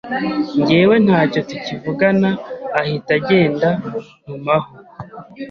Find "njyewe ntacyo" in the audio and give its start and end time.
0.59-1.39